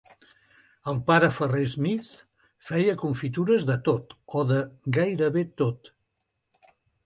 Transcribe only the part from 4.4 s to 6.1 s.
o de gairebé tot.